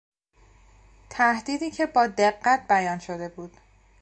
[1.09, 3.57] تهدیدی که با دقت بیان شده بود